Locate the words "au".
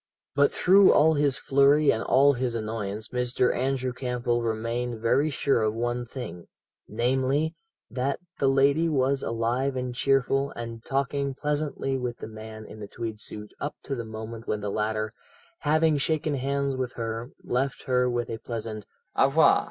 19.15-19.27